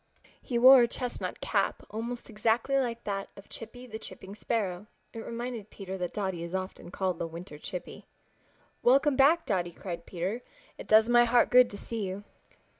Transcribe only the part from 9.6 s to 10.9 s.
cried Peter. "It